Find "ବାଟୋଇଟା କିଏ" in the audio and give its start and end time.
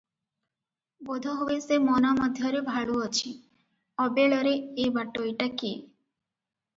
4.97-5.75